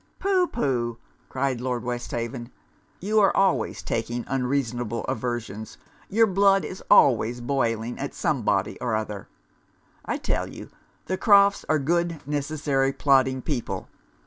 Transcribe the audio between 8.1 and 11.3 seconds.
some body or other. I tell you, the